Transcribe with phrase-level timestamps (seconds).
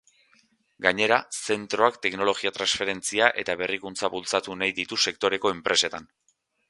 [0.85, 1.17] Gainera,
[1.55, 6.11] zentroak teknologia-transferentzia eta berrikuntza bultzatu nahi ditu sektoreko enpresetan.